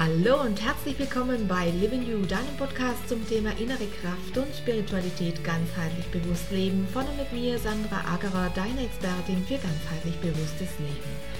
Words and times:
Hallo 0.00 0.40
und 0.40 0.58
herzlich 0.64 0.98
willkommen 0.98 1.46
bei 1.46 1.68
Living 1.78 2.00
You, 2.08 2.24
deinem 2.24 2.56
Podcast 2.56 3.06
zum 3.06 3.20
Thema 3.28 3.50
innere 3.58 3.84
Kraft 4.00 4.34
und 4.34 4.46
Spiritualität 4.56 5.44
ganzheitlich 5.44 6.06
bewusst 6.06 6.50
leben. 6.50 6.88
Von 6.90 7.04
und 7.04 7.18
mit 7.18 7.30
mir, 7.34 7.58
Sandra 7.58 8.00
Agerer, 8.10 8.50
deine 8.54 8.86
Expertin 8.86 9.44
für 9.44 9.58
ganzheitlich 9.58 10.16
bewusstes 10.22 10.70
Leben. 10.78 11.39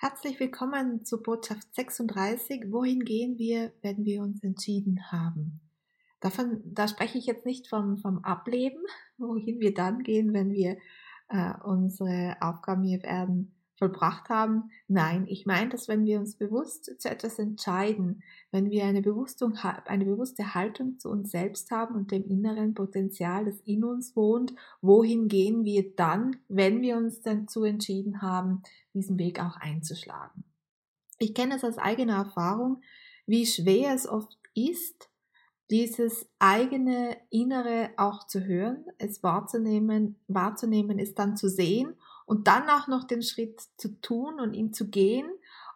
Herzlich 0.00 0.38
willkommen 0.38 1.04
zu 1.04 1.20
Botschaft 1.20 1.74
36. 1.74 2.70
Wohin 2.70 3.00
gehen 3.00 3.36
wir, 3.36 3.72
wenn 3.82 4.04
wir 4.04 4.22
uns 4.22 4.44
entschieden 4.44 5.10
haben? 5.10 5.60
Davon, 6.20 6.60
da 6.64 6.86
spreche 6.86 7.18
ich 7.18 7.26
jetzt 7.26 7.44
nicht 7.44 7.66
vom, 7.66 7.98
vom 7.98 8.22
Ableben, 8.22 8.80
wohin 9.18 9.58
wir 9.58 9.74
dann 9.74 10.04
gehen, 10.04 10.32
wenn 10.32 10.52
wir 10.52 10.76
äh, 11.30 11.52
unsere 11.64 12.36
Aufgaben 12.40 12.84
hier 12.84 12.98
auf 12.98 13.04
Erden 13.04 13.57
vollbracht 13.78 14.28
haben. 14.28 14.70
Nein, 14.88 15.26
ich 15.28 15.46
meine, 15.46 15.70
dass 15.70 15.88
wenn 15.88 16.04
wir 16.04 16.18
uns 16.18 16.36
bewusst 16.36 17.00
zu 17.00 17.08
etwas 17.08 17.38
entscheiden, 17.38 18.22
wenn 18.50 18.70
wir 18.70 18.84
eine, 18.84 19.02
eine 19.86 20.04
bewusste 20.04 20.54
Haltung 20.54 20.98
zu 20.98 21.08
uns 21.08 21.30
selbst 21.30 21.70
haben 21.70 21.94
und 21.94 22.10
dem 22.10 22.26
inneren 22.26 22.74
Potenzial, 22.74 23.44
das 23.44 23.60
in 23.60 23.84
uns 23.84 24.16
wohnt, 24.16 24.54
wohin 24.82 25.28
gehen 25.28 25.64
wir 25.64 25.94
dann, 25.94 26.36
wenn 26.48 26.82
wir 26.82 26.96
uns 26.96 27.22
dazu 27.22 27.64
entschieden 27.64 28.20
haben, 28.20 28.62
diesen 28.94 29.18
Weg 29.18 29.40
auch 29.40 29.56
einzuschlagen. 29.56 30.44
Ich 31.18 31.34
kenne 31.34 31.56
es 31.56 31.64
aus 31.64 31.78
eigener 31.78 32.16
Erfahrung, 32.16 32.82
wie 33.26 33.46
schwer 33.46 33.94
es 33.94 34.08
oft 34.08 34.36
ist, 34.54 35.08
dieses 35.70 36.26
eigene 36.38 37.16
Innere 37.30 37.90
auch 37.96 38.26
zu 38.26 38.44
hören, 38.44 38.86
es 38.96 39.22
wahrzunehmen, 39.22 40.16
wahrzunehmen, 40.26 40.98
es 40.98 41.14
dann 41.14 41.36
zu 41.36 41.48
sehen 41.48 41.94
und 42.28 42.46
dann 42.46 42.68
auch 42.68 42.88
noch 42.88 43.04
den 43.04 43.22
Schritt 43.22 43.62
zu 43.78 44.00
tun 44.02 44.38
und 44.38 44.52
ihn 44.52 44.74
zu 44.74 44.90
gehen. 44.90 45.26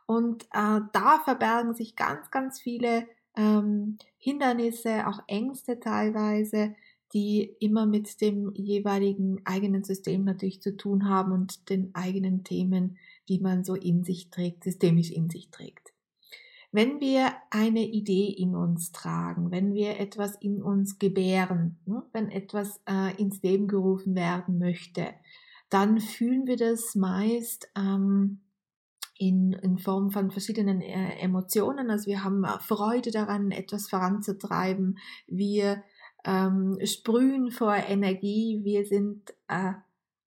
Und 0.05 0.45
äh, 0.53 0.81
da 0.93 1.21
verbergen 1.25 1.75
sich 1.75 1.97
ganz, 1.97 2.31
ganz 2.31 2.60
viele 2.60 3.09
ähm, 3.34 3.97
Hindernisse, 4.19 5.06
auch 5.06 5.21
Ängste 5.28 5.81
teilweise, 5.81 6.75
die 7.15 7.56
immer 7.59 7.87
mit 7.87 8.21
dem 8.21 8.53
jeweiligen 8.54 9.41
eigenen 9.47 9.82
System 9.82 10.25
natürlich 10.25 10.60
zu 10.60 10.76
tun 10.76 11.09
haben 11.09 11.32
und 11.32 11.71
den 11.71 11.94
eigenen 11.94 12.44
Themen, 12.44 12.99
die 13.31 13.41
man 13.41 13.65
so 13.65 13.75
in 13.75 14.05
sich 14.05 14.28
trägt, 14.28 14.65
systemisch 14.65 15.10
in 15.10 15.31
sich 15.31 15.50
trägt. 15.50 15.94
Wenn 16.71 17.00
wir 17.00 17.32
eine 17.50 17.87
Idee 17.87 18.28
in 18.28 18.55
uns 18.55 18.93
tragen, 18.93 19.50
wenn 19.50 19.72
wir 19.72 19.99
etwas 19.99 20.37
in 20.37 20.62
uns 20.62 20.99
gebären, 20.99 21.78
ne, 21.87 22.03
wenn 22.12 22.31
etwas 22.31 22.78
äh, 22.87 23.15
ins 23.16 23.43
Leben 23.43 23.69
gerufen 23.69 24.15
werden 24.15 24.59
möchte, 24.59 25.15
dann 25.72 26.00
fühlen 26.00 26.47
wir 26.47 26.56
das 26.56 26.94
meist 26.94 27.69
ähm, 27.77 28.41
in, 29.16 29.53
in 29.53 29.78
Form 29.78 30.10
von 30.10 30.31
verschiedenen 30.31 30.81
äh, 30.83 31.19
Emotionen. 31.19 31.91
Also 31.91 32.06
wir 32.06 32.25
haben 32.25 32.44
äh, 32.44 32.59
Freude 32.60 33.10
daran, 33.10 33.50
etwas 33.53 33.88
voranzutreiben. 33.88 34.99
Wir 35.27 35.82
ähm, 36.25 36.78
sprühen 36.84 37.50
vor 37.50 37.75
Energie. 37.75 38.61
Wir 38.65 38.84
sind 38.84 39.32
äh, 39.49 39.72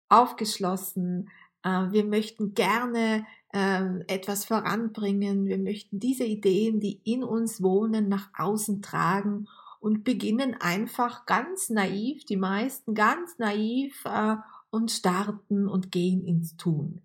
aufgeschlossen. 0.08 1.28
Äh, 1.62 1.90
wir 1.92 2.04
möchten 2.04 2.54
gerne 2.54 3.24
äh, 3.52 3.84
etwas 4.08 4.46
voranbringen. 4.46 5.46
Wir 5.46 5.58
möchten 5.58 6.00
diese 6.00 6.24
Ideen, 6.24 6.80
die 6.80 7.02
in 7.04 7.22
uns 7.22 7.62
wohnen, 7.62 8.08
nach 8.08 8.30
außen 8.36 8.82
tragen 8.82 9.46
und 9.78 10.02
beginnen 10.02 10.56
einfach 10.58 11.26
ganz 11.26 11.70
naiv, 11.70 12.24
die 12.24 12.36
meisten 12.36 12.94
ganz 12.94 13.38
naiv 13.38 14.04
äh, 14.04 14.36
und 14.70 14.90
starten 14.90 15.68
und 15.68 15.90
gehen 15.92 16.24
ins 16.24 16.56
Tun. 16.56 17.02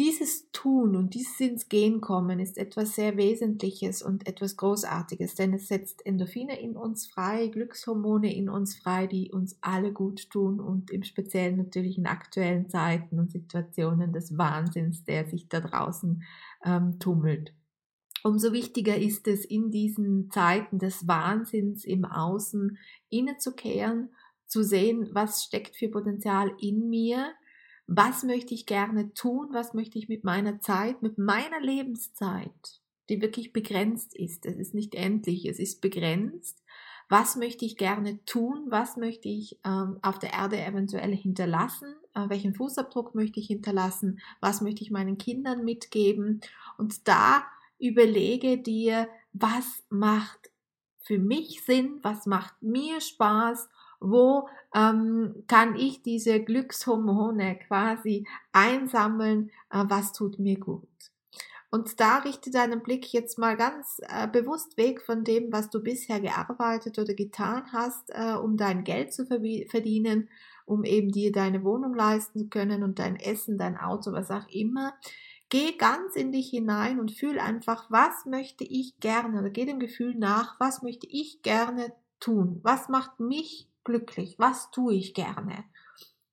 Dieses 0.00 0.50
Tun 0.50 0.96
und 0.96 1.12
dieses 1.12 1.38
ins 1.40 1.68
Gehen 1.68 2.00
kommen 2.00 2.40
ist 2.40 2.56
etwas 2.56 2.94
sehr 2.94 3.18
Wesentliches 3.18 4.00
und 4.00 4.26
etwas 4.26 4.56
Großartiges, 4.56 5.34
denn 5.34 5.52
es 5.52 5.68
setzt 5.68 6.06
Endorphine 6.06 6.58
in 6.58 6.74
uns 6.74 7.06
frei, 7.06 7.48
Glückshormone 7.48 8.34
in 8.34 8.48
uns 8.48 8.76
frei, 8.76 9.06
die 9.06 9.30
uns 9.30 9.58
alle 9.60 9.92
gut 9.92 10.30
tun 10.30 10.58
und 10.58 10.90
im 10.90 11.02
Speziellen 11.02 11.58
natürlich 11.58 11.98
in 11.98 12.06
aktuellen 12.06 12.70
Zeiten 12.70 13.18
und 13.18 13.30
Situationen 13.30 14.14
des 14.14 14.38
Wahnsinns, 14.38 15.04
der 15.04 15.28
sich 15.28 15.50
da 15.50 15.60
draußen 15.60 16.22
ähm, 16.64 16.98
tummelt. 16.98 17.52
Umso 18.22 18.54
wichtiger 18.54 18.96
ist 18.96 19.28
es, 19.28 19.44
in 19.44 19.70
diesen 19.70 20.30
Zeiten 20.30 20.78
des 20.78 21.08
Wahnsinns 21.08 21.84
im 21.84 22.06
Außen 22.06 22.78
innezukehren 23.10 24.14
zu 24.50 24.64
sehen, 24.64 25.08
was 25.12 25.44
steckt 25.44 25.76
für 25.76 25.88
Potenzial 25.88 26.52
in 26.58 26.88
mir, 26.88 27.32
was 27.86 28.24
möchte 28.24 28.52
ich 28.52 28.66
gerne 28.66 29.14
tun, 29.14 29.48
was 29.52 29.74
möchte 29.74 29.98
ich 29.98 30.08
mit 30.08 30.24
meiner 30.24 30.60
Zeit, 30.60 31.02
mit 31.02 31.18
meiner 31.18 31.60
Lebenszeit, 31.60 32.80
die 33.08 33.22
wirklich 33.22 33.52
begrenzt 33.52 34.14
ist. 34.14 34.46
Es 34.46 34.56
ist 34.56 34.74
nicht 34.74 34.94
endlich, 34.94 35.46
es 35.46 35.58
ist 35.58 35.80
begrenzt. 35.80 36.62
Was 37.08 37.36
möchte 37.36 37.64
ich 37.64 37.76
gerne 37.76 38.24
tun? 38.24 38.66
Was 38.68 38.96
möchte 38.96 39.28
ich 39.28 39.58
ähm, 39.64 39.98
auf 40.02 40.18
der 40.18 40.32
Erde 40.32 40.60
eventuell 40.60 41.14
hinterlassen? 41.14 41.94
Äh, 42.14 42.28
welchen 42.28 42.54
Fußabdruck 42.54 43.14
möchte 43.14 43.40
ich 43.40 43.48
hinterlassen? 43.48 44.20
Was 44.40 44.60
möchte 44.60 44.82
ich 44.82 44.90
meinen 44.90 45.18
Kindern 45.18 45.64
mitgeben? 45.64 46.40
Und 46.78 47.08
da 47.08 47.44
überlege 47.78 48.58
dir, 48.58 49.08
was 49.32 49.84
macht 49.90 50.50
für 50.98 51.18
mich 51.18 51.62
Sinn? 51.64 51.98
Was 52.02 52.26
macht 52.26 52.62
mir 52.62 53.00
Spaß? 53.00 53.68
Wo 54.00 54.48
ähm, 54.74 55.44
kann 55.46 55.76
ich 55.76 56.02
diese 56.02 56.40
Glückshormone 56.40 57.58
quasi 57.66 58.26
einsammeln, 58.52 59.50
äh, 59.70 59.84
was 59.86 60.12
tut 60.12 60.38
mir 60.38 60.58
gut. 60.58 60.88
Und 61.72 62.00
da 62.00 62.18
richte 62.18 62.50
deinen 62.50 62.82
Blick 62.82 63.12
jetzt 63.12 63.38
mal 63.38 63.56
ganz 63.56 64.00
äh, 64.08 64.26
bewusst 64.26 64.76
weg 64.76 65.00
von 65.02 65.22
dem, 65.22 65.52
was 65.52 65.70
du 65.70 65.80
bisher 65.80 66.20
gearbeitet 66.20 66.98
oder 66.98 67.14
getan 67.14 67.64
hast, 67.72 68.10
äh, 68.10 68.34
um 68.34 68.56
dein 68.56 68.82
Geld 68.82 69.12
zu 69.12 69.24
verdienen, 69.24 70.28
um 70.66 70.82
eben 70.82 71.12
dir 71.12 71.30
deine 71.30 71.62
Wohnung 71.62 71.94
leisten 71.94 72.40
zu 72.40 72.48
können 72.48 72.82
und 72.82 72.98
dein 72.98 73.16
Essen, 73.16 73.56
dein 73.56 73.76
Auto, 73.76 74.12
was 74.12 74.32
auch 74.32 74.48
immer. 74.48 74.94
Geh 75.48 75.72
ganz 75.76 76.16
in 76.16 76.32
dich 76.32 76.50
hinein 76.50 76.98
und 76.98 77.12
fühl 77.12 77.38
einfach, 77.38 77.88
was 77.90 78.26
möchte 78.26 78.64
ich 78.64 78.98
gerne, 78.98 79.38
oder 79.38 79.50
geh 79.50 79.64
dem 79.64 79.78
Gefühl 79.78 80.16
nach, 80.16 80.58
was 80.58 80.82
möchte 80.82 81.06
ich 81.08 81.42
gerne 81.42 81.92
tun? 82.18 82.60
Was 82.62 82.88
macht 82.88 83.20
mich 83.20 83.69
glücklich? 83.90 84.36
Was 84.38 84.70
tue 84.70 84.94
ich 84.94 85.14
gerne? 85.14 85.64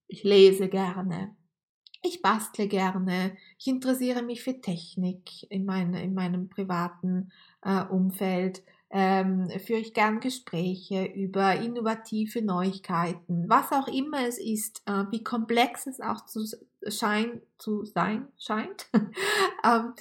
Ich 0.07 0.23
lese 0.23 0.69
gerne. 0.69 1.35
Ich 2.03 2.21
bastle 2.21 2.67
gerne. 2.67 3.35
Ich 3.57 3.67
interessiere 3.67 4.21
mich 4.21 4.43
für 4.43 4.61
Technik 4.61 5.49
in, 5.51 5.65
meine, 5.65 6.03
in 6.03 6.13
meinem 6.13 6.49
privaten 6.49 7.31
äh, 7.63 7.83
Umfeld. 7.83 8.63
Ähm, 8.89 9.49
führe 9.65 9.79
ich 9.79 9.93
gern 9.93 10.21
Gespräche 10.21 11.03
über 11.03 11.55
innovative 11.55 12.41
Neuigkeiten, 12.41 13.49
was 13.49 13.73
auch 13.73 13.89
immer 13.89 14.25
es 14.25 14.37
ist, 14.37 14.81
äh, 14.85 15.03
wie 15.11 15.25
komplex 15.25 15.87
es 15.87 15.99
auch 15.99 16.25
zu, 16.25 16.45
schein, 16.91 17.41
zu 17.57 17.85
sein 17.85 18.27
scheint. 18.37 18.87
ähm, 19.63 19.93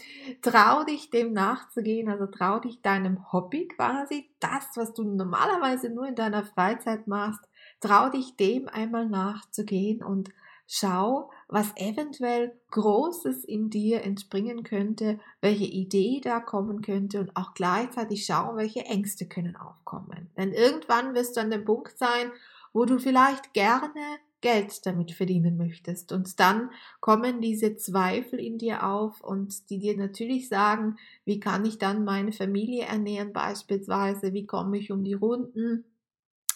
trau 0.42 0.84
dich 0.84 1.10
dem 1.10 1.32
nachzugehen, 1.32 2.08
also 2.08 2.26
trau 2.26 2.58
dich 2.58 2.82
deinem 2.82 3.32
Hobby 3.32 3.68
quasi, 3.68 4.30
das, 4.40 4.68
was 4.76 4.94
du 4.94 5.04
normalerweise 5.04 5.90
nur 5.90 6.06
in 6.06 6.14
deiner 6.14 6.44
Freizeit 6.44 7.06
machst, 7.06 7.40
trau 7.80 8.08
dich 8.08 8.36
dem 8.36 8.68
einmal 8.68 9.08
nachzugehen 9.08 10.02
und 10.02 10.30
schau, 10.66 11.30
was 11.48 11.72
eventuell 11.76 12.58
Großes 12.70 13.44
in 13.44 13.70
dir 13.70 14.02
entspringen 14.02 14.64
könnte, 14.64 15.20
welche 15.40 15.64
Idee 15.64 16.20
da 16.22 16.40
kommen 16.40 16.82
könnte 16.82 17.20
und 17.20 17.36
auch 17.36 17.54
gleichzeitig 17.54 18.26
schau, 18.26 18.56
welche 18.56 18.80
Ängste 18.80 19.26
können 19.26 19.56
aufkommen. 19.56 20.30
Denn 20.36 20.52
irgendwann 20.52 21.14
wirst 21.14 21.36
du 21.36 21.40
an 21.40 21.50
dem 21.50 21.64
Punkt 21.64 21.96
sein, 21.98 22.32
wo 22.72 22.84
du 22.84 22.98
vielleicht 22.98 23.54
gerne 23.54 24.18
Geld 24.40 24.84
damit 24.86 25.12
verdienen 25.12 25.56
möchtest. 25.56 26.12
Und 26.12 26.38
dann 26.40 26.70
kommen 27.00 27.40
diese 27.40 27.76
Zweifel 27.76 28.38
in 28.38 28.58
dir 28.58 28.86
auf 28.86 29.20
und 29.20 29.70
die 29.70 29.78
dir 29.78 29.96
natürlich 29.96 30.48
sagen, 30.48 30.96
wie 31.24 31.40
kann 31.40 31.64
ich 31.64 31.78
dann 31.78 32.04
meine 32.04 32.32
Familie 32.32 32.84
ernähren 32.84 33.32
beispielsweise, 33.32 34.32
wie 34.32 34.46
komme 34.46 34.78
ich 34.78 34.92
um 34.92 35.04
die 35.04 35.14
Runden, 35.14 35.84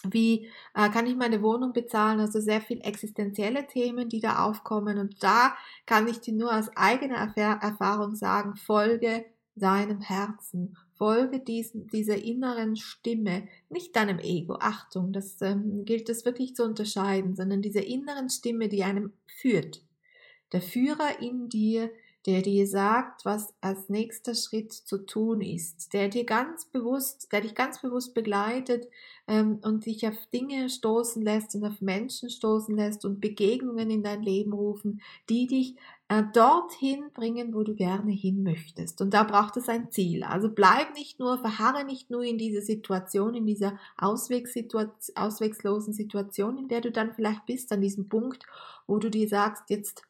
wie 0.09 0.47
äh, 0.73 0.89
kann 0.89 1.05
ich 1.05 1.15
meine 1.15 1.41
Wohnung 1.41 1.73
bezahlen, 1.73 2.19
also 2.19 2.39
sehr 2.39 2.61
viel 2.61 2.81
existenzielle 2.81 3.67
Themen, 3.67 4.09
die 4.09 4.19
da 4.19 4.43
aufkommen. 4.45 4.97
Und 4.97 5.21
da 5.23 5.55
kann 5.85 6.07
ich 6.07 6.21
dir 6.21 6.33
nur 6.33 6.57
aus 6.57 6.69
eigener 6.75 7.35
Erfahrung 7.35 8.15
sagen, 8.15 8.55
folge 8.55 9.25
deinem 9.55 10.01
Herzen, 10.01 10.77
folge 11.01 11.39
diesen, 11.39 11.87
dieser 11.87 12.23
inneren 12.23 12.75
Stimme, 12.75 13.47
nicht 13.69 13.95
deinem 13.95 14.19
Ego, 14.19 14.57
Achtung, 14.59 15.11
das 15.13 15.41
ähm, 15.41 15.83
gilt 15.83 16.07
es 16.09 16.25
wirklich 16.25 16.55
zu 16.55 16.63
unterscheiden, 16.63 17.35
sondern 17.35 17.63
dieser 17.63 17.83
inneren 17.83 18.29
Stimme, 18.29 18.69
die 18.69 18.83
einem 18.83 19.11
führt. 19.25 19.81
Der 20.51 20.61
Führer 20.61 21.19
in 21.19 21.49
dir, 21.49 21.89
der 22.25 22.41
dir 22.41 22.67
sagt, 22.67 23.25
was 23.25 23.53
als 23.61 23.89
nächster 23.89 24.35
Schritt 24.35 24.71
zu 24.71 24.99
tun 24.99 25.41
ist, 25.41 25.93
der 25.93 26.07
dir 26.07 26.23
ganz 26.23 26.65
bewusst, 26.65 27.31
der 27.31 27.41
dich 27.41 27.55
ganz 27.55 27.81
bewusst 27.81 28.13
begleitet 28.13 28.87
ähm, 29.27 29.59
und 29.63 29.87
dich 29.87 30.07
auf 30.07 30.15
Dinge 30.31 30.69
stoßen 30.69 31.21
lässt 31.23 31.55
und 31.55 31.65
auf 31.65 31.81
Menschen 31.81 32.29
stoßen 32.29 32.75
lässt 32.75 33.05
und 33.05 33.21
Begegnungen 33.21 33.89
in 33.89 34.03
dein 34.03 34.21
Leben 34.21 34.53
rufen, 34.53 35.01
die 35.29 35.47
dich 35.47 35.75
äh, 36.09 36.23
dorthin 36.33 37.05
bringen, 37.13 37.55
wo 37.55 37.63
du 37.63 37.73
gerne 37.73 38.11
hin 38.11 38.43
möchtest. 38.43 39.01
Und 39.01 39.13
da 39.15 39.23
braucht 39.23 39.57
es 39.57 39.67
ein 39.67 39.89
Ziel. 39.89 40.23
Also 40.23 40.49
bleib 40.49 40.93
nicht 40.93 41.19
nur, 41.19 41.39
verharre 41.39 41.85
nicht 41.85 42.11
nur 42.11 42.23
in 42.23 42.37
dieser 42.37 42.61
Situation, 42.61 43.33
in 43.33 43.47
dieser 43.47 43.79
Auswegssituation, 43.97 45.15
auswegslosen 45.15 45.93
Situation, 45.93 46.57
in 46.57 46.67
der 46.67 46.81
du 46.81 46.91
dann 46.91 47.13
vielleicht 47.13 47.47
bist, 47.47 47.71
an 47.71 47.81
diesem 47.81 48.09
Punkt, 48.09 48.45
wo 48.85 48.99
du 48.99 49.09
dir 49.09 49.27
sagst, 49.27 49.63
jetzt 49.69 50.03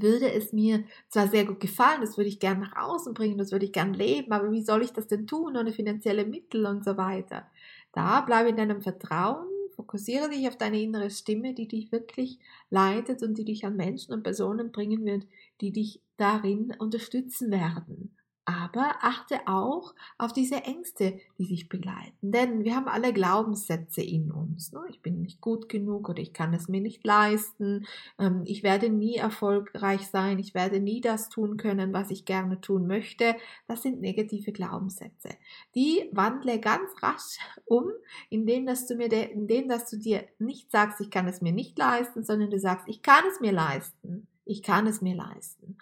würde 0.00 0.32
es 0.32 0.52
mir 0.52 0.84
zwar 1.08 1.28
sehr 1.28 1.44
gut 1.44 1.60
gefallen, 1.60 2.00
das 2.00 2.16
würde 2.16 2.28
ich 2.28 2.38
gerne 2.40 2.60
nach 2.60 2.76
außen 2.76 3.14
bringen, 3.14 3.38
das 3.38 3.52
würde 3.52 3.66
ich 3.66 3.72
gerne 3.72 3.96
leben, 3.96 4.32
aber 4.32 4.50
wie 4.52 4.62
soll 4.62 4.82
ich 4.82 4.92
das 4.92 5.06
denn 5.06 5.26
tun 5.26 5.56
ohne 5.56 5.72
finanzielle 5.72 6.24
Mittel 6.24 6.66
und 6.66 6.84
so 6.84 6.96
weiter? 6.96 7.46
Da 7.92 8.20
bleibe 8.22 8.48
in 8.50 8.56
deinem 8.56 8.80
Vertrauen, 8.82 9.46
fokussiere 9.76 10.30
dich 10.30 10.48
auf 10.48 10.56
deine 10.56 10.80
innere 10.80 11.10
Stimme, 11.10 11.54
die 11.54 11.68
dich 11.68 11.92
wirklich 11.92 12.38
leitet 12.70 13.22
und 13.22 13.36
die 13.36 13.44
dich 13.44 13.64
an 13.66 13.76
Menschen 13.76 14.14
und 14.14 14.22
Personen 14.22 14.72
bringen 14.72 15.04
wird, 15.04 15.26
die 15.60 15.72
dich 15.72 16.00
darin 16.16 16.74
unterstützen 16.78 17.50
werden. 17.50 18.16
Aber 18.44 18.96
achte 19.02 19.46
auch 19.46 19.94
auf 20.18 20.32
diese 20.32 20.64
Ängste, 20.64 21.20
die 21.38 21.44
sich 21.44 21.68
begleiten. 21.68 22.32
Denn 22.32 22.64
wir 22.64 22.74
haben 22.74 22.88
alle 22.88 23.12
Glaubenssätze 23.12 24.02
in 24.02 24.32
uns. 24.32 24.72
Ne? 24.72 24.80
Ich 24.90 25.00
bin 25.00 25.22
nicht 25.22 25.40
gut 25.40 25.68
genug 25.68 26.08
oder 26.08 26.20
ich 26.20 26.32
kann 26.32 26.52
es 26.52 26.66
mir 26.66 26.80
nicht 26.80 27.06
leisten. 27.06 27.86
Ähm, 28.18 28.42
ich 28.44 28.64
werde 28.64 28.88
nie 28.88 29.14
erfolgreich 29.14 30.08
sein. 30.08 30.40
Ich 30.40 30.54
werde 30.54 30.80
nie 30.80 31.00
das 31.00 31.28
tun 31.28 31.56
können, 31.56 31.92
was 31.92 32.10
ich 32.10 32.24
gerne 32.24 32.60
tun 32.60 32.88
möchte. 32.88 33.36
Das 33.68 33.82
sind 33.82 34.00
negative 34.00 34.50
Glaubenssätze. 34.50 35.28
Die 35.76 36.08
wandle 36.10 36.58
ganz 36.58 36.90
rasch 37.00 37.38
um, 37.66 37.84
indem 38.28 38.66
dass 38.66 38.88
du, 38.88 38.96
mir 38.96 39.12
indem, 39.12 39.68
dass 39.68 39.88
du 39.88 39.96
dir 39.96 40.24
nicht 40.40 40.68
sagst, 40.72 41.00
ich 41.00 41.10
kann 41.10 41.28
es 41.28 41.42
mir 41.42 41.52
nicht 41.52 41.78
leisten, 41.78 42.24
sondern 42.24 42.50
du 42.50 42.58
sagst, 42.58 42.88
ich 42.88 43.02
kann 43.02 43.22
es 43.30 43.40
mir 43.40 43.52
leisten. 43.52 44.26
Ich 44.44 44.64
kann 44.64 44.88
es 44.88 45.00
mir 45.00 45.14
leisten. 45.14 45.78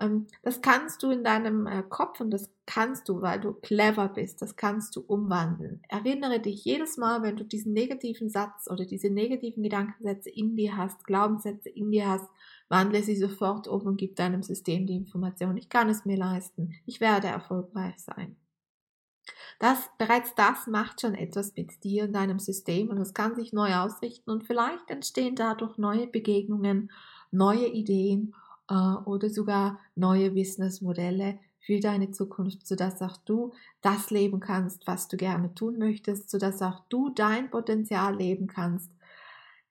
Ähm, 0.00 0.26
das 0.42 0.62
kannst 0.62 1.02
du 1.02 1.10
in 1.10 1.22
deinem 1.22 1.66
äh, 1.66 1.82
Kopf 1.88 2.20
und 2.20 2.30
das 2.30 2.50
kannst 2.66 3.08
du, 3.08 3.20
weil 3.20 3.38
du 3.38 3.52
clever 3.52 4.08
bist, 4.08 4.40
das 4.40 4.56
kannst 4.56 4.96
du 4.96 5.00
umwandeln. 5.02 5.82
Erinnere 5.88 6.40
dich 6.40 6.64
jedes 6.64 6.96
Mal, 6.96 7.22
wenn 7.22 7.36
du 7.36 7.44
diesen 7.44 7.72
negativen 7.72 8.30
Satz 8.30 8.68
oder 8.70 8.86
diese 8.86 9.10
negativen 9.10 9.62
Gedankensätze 9.62 10.30
in 10.30 10.56
dir 10.56 10.76
hast, 10.76 11.04
Glaubenssätze 11.04 11.68
in 11.68 11.90
dir 11.90 12.08
hast, 12.08 12.28
wandle 12.68 13.02
sie 13.02 13.16
sofort 13.16 13.68
um 13.68 13.82
und 13.82 13.96
gib 13.98 14.16
deinem 14.16 14.42
System 14.42 14.86
die 14.86 14.96
Information, 14.96 15.56
ich 15.56 15.68
kann 15.68 15.88
es 15.90 16.04
mir 16.04 16.16
leisten, 16.16 16.74
ich 16.86 17.00
werde 17.00 17.28
erfolgreich 17.28 17.98
sein. 17.98 18.36
Das, 19.58 19.90
bereits 19.98 20.34
das 20.34 20.66
macht 20.66 21.02
schon 21.02 21.14
etwas 21.14 21.54
mit 21.54 21.84
dir 21.84 22.04
und 22.04 22.14
deinem 22.14 22.38
System 22.38 22.88
und 22.88 22.96
es 22.96 23.12
kann 23.12 23.34
sich 23.34 23.52
neu 23.52 23.74
ausrichten 23.74 24.30
und 24.30 24.44
vielleicht 24.44 24.88
entstehen 24.88 25.36
dadurch 25.36 25.76
neue 25.76 26.06
Begegnungen, 26.06 26.90
neue 27.30 27.66
Ideen 27.66 28.34
oder 28.70 29.30
sogar 29.30 29.80
neue 29.96 30.30
Businessmodelle 30.30 31.38
für 31.60 31.80
deine 31.80 32.10
Zukunft, 32.10 32.66
sodass 32.66 33.02
auch 33.02 33.16
du 33.18 33.52
das 33.82 34.10
leben 34.10 34.40
kannst, 34.40 34.86
was 34.86 35.08
du 35.08 35.16
gerne 35.16 35.54
tun 35.54 35.78
möchtest, 35.78 36.30
sodass 36.30 36.62
auch 36.62 36.84
du 36.88 37.10
dein 37.10 37.50
Potenzial 37.50 38.16
leben 38.16 38.46
kannst. 38.46 38.90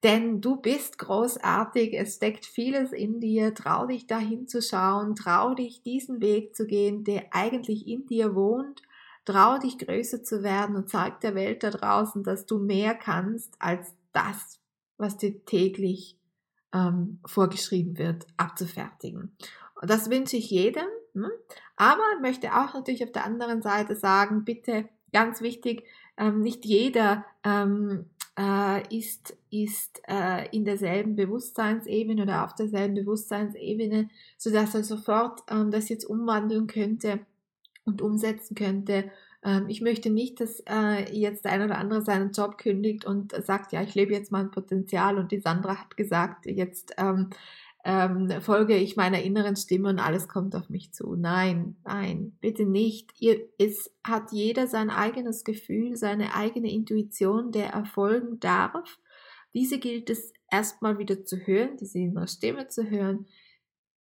Denn 0.03 0.39
du 0.39 0.55
bist 0.55 0.97
großartig, 0.97 1.93
es 1.93 2.15
steckt 2.15 2.45
vieles 2.45 2.93
in 2.93 3.19
dir, 3.19 3.53
trau 3.53 3.85
dich 3.85 4.07
dahin 4.07 4.47
zu 4.47 4.61
schauen, 4.61 5.15
trau 5.15 5.53
dich 5.53 5.81
diesen 5.83 6.21
Weg 6.21 6.55
zu 6.55 6.65
gehen, 6.67 7.03
der 7.03 7.27
eigentlich 7.31 7.87
in 7.87 8.05
dir 8.05 8.33
wohnt, 8.33 8.81
trau 9.25 9.57
dich 9.57 9.77
größer 9.77 10.23
zu 10.23 10.41
werden 10.41 10.75
und 10.77 10.89
zeig 10.89 11.19
der 11.19 11.35
Welt 11.35 11.63
da 11.63 11.71
draußen, 11.71 12.23
dass 12.23 12.45
du 12.45 12.59
mehr 12.59 12.95
kannst 12.95 13.55
als 13.59 13.93
das, 14.13 14.59
was 14.97 15.17
dir 15.17 15.43
täglich 15.45 16.19
ähm, 16.74 17.19
vorgeschrieben 17.25 17.98
wird, 17.98 18.27
abzufertigen. 18.38 19.36
Das 19.81 20.10
wünsche 20.10 20.38
ich 20.38 20.50
jedem. 20.50 20.88
Ne? 21.13 21.31
Aber 21.75 22.04
möchte 22.21 22.54
auch 22.54 22.74
natürlich 22.74 23.04
auf 23.04 23.12
der 23.12 23.25
anderen 23.25 23.62
Seite 23.62 23.95
sagen, 23.95 24.44
bitte 24.44 24.88
ganz 25.12 25.42
wichtig, 25.42 25.83
ähm, 26.18 26.42
nicht 26.42 26.66
jeder 26.66 27.25
ähm, 27.44 28.06
äh, 28.38 28.95
ist, 28.95 29.36
ist 29.50 30.01
äh, 30.07 30.48
in 30.56 30.66
derselben 30.66 31.16
Bewusstseinsebene 31.16 32.24
oder 32.24 32.45
auf 32.45 32.54
derselben 32.54 32.95
Bewusstseinsebene, 32.95 34.10
sodass 34.38 34.75
er 34.75 34.83
sofort 34.83 35.42
ähm, 35.50 35.71
das 35.71 35.89
jetzt 35.89 36.06
umwandeln 36.06 36.68
könnte 36.68 37.19
und 37.86 38.01
umsetzen 38.01 38.56
könnte 38.56 39.12
ich 39.68 39.81
möchte 39.81 40.09
nicht, 40.09 40.41
dass 40.41 40.62
äh, 40.68 41.12
jetzt 41.18 41.45
der 41.45 41.53
eine 41.53 41.65
oder 41.65 41.77
andere 41.77 42.01
seinen 42.01 42.31
Job 42.31 42.57
kündigt 42.57 43.06
und 43.06 43.31
sagt, 43.45 43.71
ja, 43.71 43.81
ich 43.81 43.95
lebe 43.95 44.13
jetzt 44.13 44.31
mein 44.31 44.51
Potenzial 44.51 45.18
und 45.18 45.31
die 45.31 45.39
Sandra 45.39 45.77
hat 45.77 45.95
gesagt, 45.95 46.45
jetzt 46.45 46.94
ähm, 46.97 47.30
ähm, 47.85 48.30
folge 48.42 48.75
ich 48.75 48.97
meiner 48.97 49.21
inneren 49.21 49.56
Stimme 49.56 49.90
und 49.90 49.99
alles 49.99 50.28
kommt 50.28 50.56
auf 50.56 50.69
mich 50.69 50.92
zu. 50.94 51.16
Nein, 51.16 51.78
nein, 51.85 52.37
bitte 52.42 52.66
nicht. 52.66 53.13
Ihr, 53.19 53.47
es 53.57 53.92
hat 54.04 54.31
jeder 54.31 54.68
sein 54.68 54.90
eigenes 54.90 55.44
Gefühl, 55.45 55.95
seine 55.95 56.35
eigene 56.35 56.71
Intuition, 56.71 57.52
der 57.52 57.69
erfolgen 57.69 58.40
darf. 58.40 58.99
Diese 59.54 59.80
gilt 59.80 60.09
es 60.09 60.33
erstmal 60.52 60.97
wieder 60.97 61.23
zu 61.23 61.37
hören, 61.37 61.78
diese 61.78 61.99
innere 61.99 62.28
Stimme 62.28 62.68
zu 62.68 62.90
hören, 62.90 63.28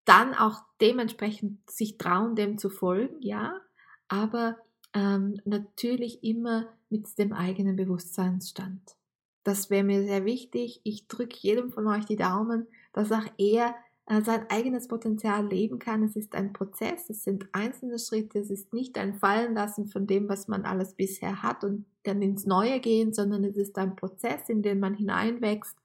dann 0.03 0.33
auch 0.33 0.59
dementsprechend 0.81 1.69
sich 1.69 1.97
trauen, 1.97 2.35
dem 2.35 2.57
zu 2.57 2.69
folgen, 2.69 3.21
ja, 3.21 3.59
aber 4.07 4.57
ähm, 4.93 5.39
natürlich 5.45 6.23
immer 6.23 6.67
mit 6.89 7.17
dem 7.17 7.33
eigenen 7.33 7.75
Bewusstseinsstand. 7.75 8.95
Das 9.43 9.69
wäre 9.69 9.83
mir 9.83 10.03
sehr 10.03 10.25
wichtig. 10.25 10.81
Ich 10.83 11.07
drücke 11.07 11.37
jedem 11.39 11.71
von 11.71 11.87
euch 11.87 12.05
die 12.05 12.15
Daumen, 12.15 12.67
dass 12.93 13.11
auch 13.11 13.25
er 13.37 13.75
äh, 14.07 14.21
sein 14.21 14.45
eigenes 14.49 14.87
Potenzial 14.87 15.47
leben 15.47 15.79
kann. 15.79 16.03
Es 16.03 16.15
ist 16.15 16.35
ein 16.35 16.51
Prozess, 16.51 17.09
es 17.09 17.23
sind 17.23 17.47
einzelne 17.51 17.99
Schritte, 17.99 18.39
es 18.39 18.49
ist 18.49 18.73
nicht 18.73 18.97
ein 18.97 19.13
Fallenlassen 19.13 19.87
von 19.87 20.07
dem, 20.07 20.27
was 20.27 20.47
man 20.47 20.65
alles 20.65 20.93
bisher 20.95 21.41
hat 21.41 21.63
und 21.63 21.85
dann 22.03 22.21
ins 22.21 22.45
Neue 22.45 22.79
gehen, 22.79 23.13
sondern 23.13 23.43
es 23.43 23.55
ist 23.55 23.77
ein 23.77 23.95
Prozess, 23.95 24.49
in 24.49 24.61
den 24.61 24.79
man 24.79 24.95
hineinwächst, 24.95 25.77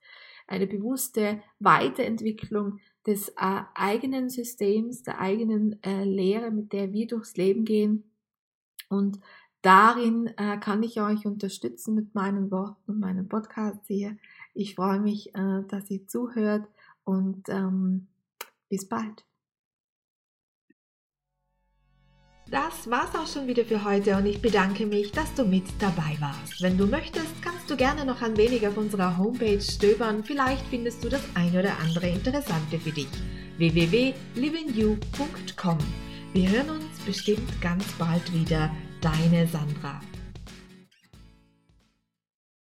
eine 0.46 0.66
bewusste 0.66 1.42
Weiterentwicklung 1.58 2.80
des 3.06 3.28
äh, 3.30 3.62
eigenen 3.74 4.28
Systems, 4.28 5.02
der 5.02 5.20
eigenen 5.20 5.82
äh, 5.82 6.04
Lehre, 6.04 6.50
mit 6.50 6.72
der 6.72 6.92
wir 6.92 7.06
durchs 7.06 7.36
Leben 7.36 7.64
gehen 7.64 8.04
und 8.88 9.20
darin 9.62 10.28
äh, 10.36 10.58
kann 10.58 10.82
ich 10.82 11.00
euch 11.00 11.26
unterstützen 11.26 11.94
mit 11.94 12.14
meinen 12.14 12.50
Worten 12.50 12.92
und 12.92 13.00
meinem 13.00 13.28
Podcast 13.28 13.80
hier. 13.86 14.16
Ich 14.54 14.74
freue 14.74 15.00
mich, 15.00 15.34
äh, 15.34 15.62
dass 15.68 15.90
ihr 15.90 16.06
zuhört 16.06 16.68
und 17.04 17.48
ähm, 17.48 18.08
bis 18.68 18.88
bald. 18.88 19.24
Das 22.50 22.90
war's 22.90 23.14
auch 23.14 23.26
schon 23.26 23.46
wieder 23.46 23.64
für 23.64 23.84
heute 23.84 24.16
und 24.16 24.26
ich 24.26 24.42
bedanke 24.42 24.84
mich, 24.84 25.12
dass 25.12 25.32
du 25.34 25.44
mit 25.44 25.64
dabei 25.80 26.18
warst. 26.20 26.60
Wenn 26.60 26.76
du 26.76 26.86
möchtest, 26.86 27.42
kannst 27.42 27.70
du 27.70 27.76
gerne 27.76 28.04
noch 28.04 28.20
ein 28.20 28.36
wenig 28.36 28.66
auf 28.66 28.76
unserer 28.76 29.16
Homepage 29.16 29.62
stöbern. 29.62 30.22
Vielleicht 30.22 30.66
findest 30.66 31.02
du 31.02 31.08
das 31.08 31.22
eine 31.34 31.60
oder 31.60 31.78
andere 31.78 32.08
Interessante 32.08 32.78
für 32.78 32.92
dich. 32.92 33.08
www.livingyou.com 33.56 35.78
wir 36.34 36.50
hören 36.50 36.70
uns 36.70 36.98
bestimmt 37.06 37.60
ganz 37.60 37.84
bald 37.92 38.32
wieder. 38.32 38.70
Deine 39.00 39.46
Sandra. 39.46 40.00